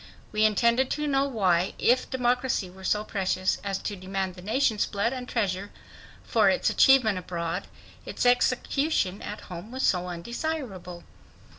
We 0.31 0.45
intended 0.45 0.89
to 0.97 1.05
know 1.05 1.25
why, 1.27 1.75
if 1.77 2.09
democracy 2.09 2.71
were 2.71 2.83
so 2.83 3.03
precious 3.03 3.59
as 3.63 3.77
to 3.83 3.95
demand 3.95 4.33
the 4.33 4.41
nation's 4.41 4.87
blood 4.87 5.13
and 5.13 5.29
treasure 5.29 5.69
for 6.23 6.49
its 6.49 6.71
achievement 6.71 7.19
abroad, 7.19 7.67
its 8.03 8.25
execution 8.25 9.21
at 9.21 9.41
home 9.41 9.71
was 9.71 9.83
so 9.83 10.07
undesirable. 10.07 11.03